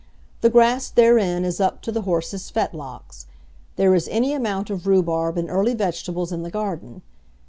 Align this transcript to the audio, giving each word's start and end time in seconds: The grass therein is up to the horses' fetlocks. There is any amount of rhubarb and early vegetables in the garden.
The 0.41 0.49
grass 0.49 0.89
therein 0.89 1.45
is 1.45 1.61
up 1.61 1.83
to 1.83 1.91
the 1.91 2.01
horses' 2.01 2.49
fetlocks. 2.49 3.27
There 3.75 3.93
is 3.93 4.07
any 4.07 4.33
amount 4.33 4.71
of 4.71 4.87
rhubarb 4.87 5.37
and 5.37 5.47
early 5.47 5.75
vegetables 5.75 6.31
in 6.31 6.41
the 6.41 6.49
garden. 6.49 7.03